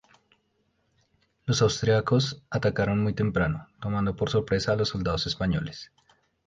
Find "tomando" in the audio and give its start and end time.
3.79-4.15